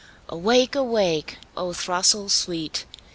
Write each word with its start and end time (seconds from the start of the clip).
Awake! 0.29 0.73
awake, 0.73 1.37
O 1.55 1.73
throstle 1.73 2.27
sweet! 2.27 2.85